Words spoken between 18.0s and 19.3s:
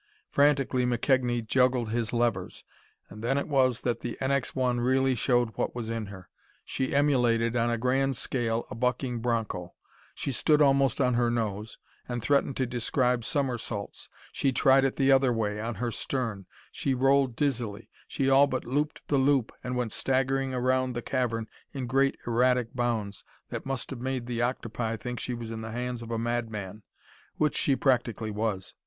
she all but looped the